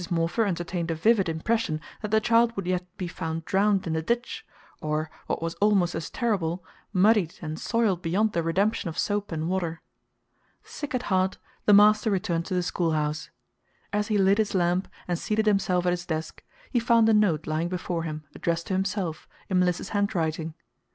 [0.09, 4.01] Morpher entertained a vivid impression that the child would yet be found drowned in a
[4.01, 4.43] ditch,
[4.81, 9.47] or, what was almost as terrible, muddied and soiled beyond the redemption of soap and
[9.47, 9.79] water.
[10.63, 11.37] Sick at heart,
[11.67, 13.29] the master returned to the schoolhouse.
[13.93, 17.45] As he lit his lamp and seated himself at his desk, he found a note
[17.45, 20.55] lying before him addressed to himself, in Mliss's handwriting.